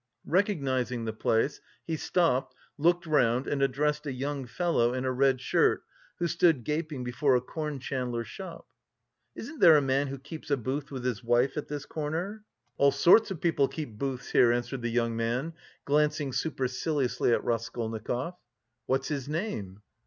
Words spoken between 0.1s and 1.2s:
Recognising the